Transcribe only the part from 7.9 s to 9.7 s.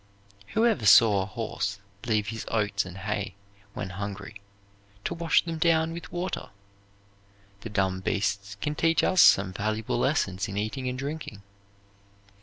beasts can teach us some